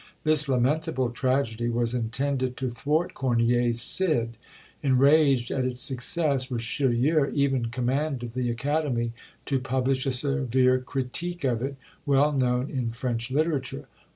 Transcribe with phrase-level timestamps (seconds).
[0.23, 4.35] This lamentable tragedy was intended to thwart Corneille's "Cid."
[4.81, 9.11] Enraged at its success, Richelieu even commanded the Academy
[9.45, 11.75] to publish a severe critique of it,
[12.07, 13.85] well known in French literature.